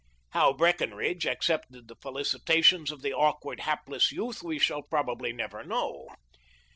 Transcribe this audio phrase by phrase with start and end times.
[0.31, 6.07] How Breckenridge accepted the felicitations of the awkward, hapless youth we shall probably never know.